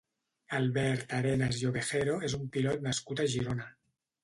[0.59, 3.71] Albert Arenas i Ovejero és un pilot nascut a Girona.